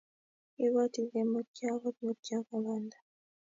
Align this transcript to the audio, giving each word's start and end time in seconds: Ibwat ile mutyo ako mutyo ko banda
Ibwat 0.63 0.93
ile 1.03 1.21
mutyo 1.31 1.65
ako 1.73 1.87
mutyo 2.03 2.35
ko 2.47 2.55
banda 2.63 2.97